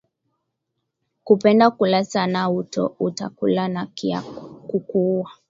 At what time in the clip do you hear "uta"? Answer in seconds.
2.99-3.29